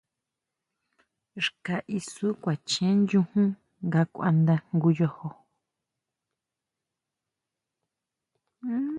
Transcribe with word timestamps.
Xka 1.45 1.75
isú 1.97 2.27
kuachen 2.41 2.97
chujun 3.09 3.49
nga 3.87 4.01
kuanda 4.13 4.55
jngu 4.73 4.89
yojo. 4.97 5.29